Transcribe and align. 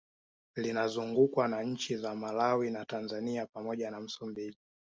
Linazungukwa 0.55 1.47
na 1.47 1.63
nchi 1.63 1.97
za 1.97 2.15
Malawi 2.15 2.71
na 2.71 2.85
Tanzania 2.85 3.47
pamoja 3.53 3.91
na 3.91 3.99
Msumbiji 3.99 4.57